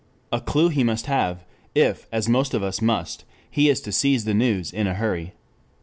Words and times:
A 0.31 0.41
clue 0.41 0.69
he 0.69 0.83
must 0.83 1.05
have 1.05 1.45
if, 1.75 2.07
as 2.11 2.27
most 2.27 2.55
of 2.55 2.63
us 2.63 2.81
must, 2.81 3.23
he 3.51 3.69
is 3.69 3.79
to 3.81 3.91
seize 3.91 4.25
the 4.25 4.33
news 4.33 4.73
in 4.73 4.87
a 4.87 4.95
hurry. 4.95 5.33